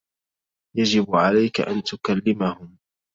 يجب 0.77 1.15
عليك 1.15 1.61
أن 1.61 1.83
تُكَلّمَهُم. 1.83 2.77